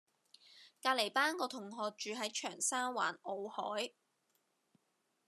[0.81, 3.91] 隔離班個同學住喺長沙灣傲凱